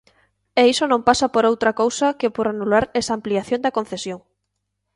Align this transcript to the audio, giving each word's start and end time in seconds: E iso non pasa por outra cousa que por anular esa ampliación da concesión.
E 0.61 0.63
iso 0.73 0.85
non 0.91 1.05
pasa 1.09 1.27
por 1.33 1.43
outra 1.51 1.71
cousa 1.81 2.07
que 2.19 2.33
por 2.35 2.45
anular 2.53 2.83
esa 3.01 3.15
ampliación 3.17 3.59
da 3.61 3.75
concesión. 3.77 4.19